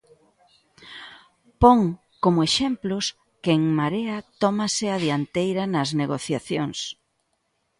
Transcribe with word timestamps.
Pon, 1.61 1.79
como 2.23 2.39
exemplos, 2.49 3.05
que 3.41 3.51
En 3.57 3.63
Marea 3.79 4.17
tomase 4.41 4.85
a 4.89 4.97
dianteira 5.03 5.63
nas 5.73 5.89
negociacións. 6.01 6.77